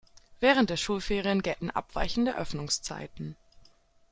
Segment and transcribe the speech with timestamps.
[0.39, 3.35] Während der Schulferien gelten abweichende Öffnungszeiten.